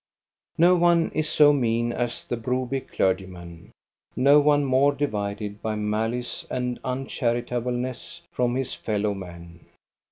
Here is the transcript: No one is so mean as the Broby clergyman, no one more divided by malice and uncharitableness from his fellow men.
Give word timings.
No 0.57 0.75
one 0.77 1.09
is 1.11 1.29
so 1.29 1.53
mean 1.53 1.93
as 1.93 2.25
the 2.25 2.35
Broby 2.35 2.79
clergyman, 2.81 3.69
no 4.15 4.39
one 4.39 4.65
more 4.65 4.95
divided 4.95 5.61
by 5.61 5.75
malice 5.75 6.43
and 6.49 6.79
uncharitableness 6.83 8.21
from 8.31 8.55
his 8.55 8.73
fellow 8.73 9.13
men. 9.13 9.59